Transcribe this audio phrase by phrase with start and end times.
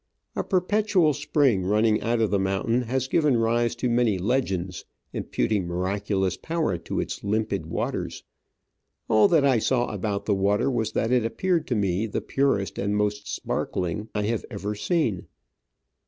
[0.35, 2.39] A perpetual spring run Digitized by VjOOQIC 138 Travels and Adventures ning out of the
[2.39, 8.23] mountain has given rise to many legends, imputing miraculous power to its limpid waters.
[9.07, 12.79] All that I saw about the water was that it appeared to me the purest
[12.79, 15.27] and most sparkling I have ever seen.